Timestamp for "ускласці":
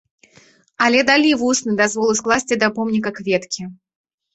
2.17-2.61